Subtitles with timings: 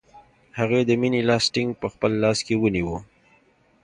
[0.59, 2.97] هغې د مینې لاس ټینګ په خپل لاس کې ونیوه